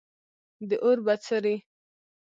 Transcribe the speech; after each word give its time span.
د 0.69 0.71
اور 0.85 0.97
بڅری 1.05 1.55